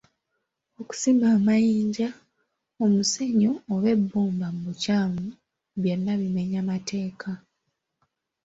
Okusima 0.81 1.25
amayinja, 1.37 2.09
omusenyu 2.83 3.51
oba 3.73 3.87
ebbumba 3.95 4.47
mu 4.55 4.59
bukyamu 4.67 5.23
byonna 5.81 6.11
bimenya 6.21 6.59
mateeka. 6.69 7.29